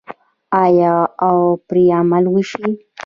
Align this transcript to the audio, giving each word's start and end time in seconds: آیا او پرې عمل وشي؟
آیا 0.63 0.95
او 1.27 1.37
پرې 1.67 1.83
عمل 1.99 2.23
وشي؟ 2.29 2.67